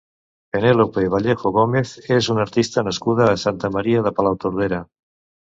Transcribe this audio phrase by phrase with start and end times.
[0.55, 4.83] Penélope Vallejo Gómez és una artista nascuda a Santa Maria de Palautordera.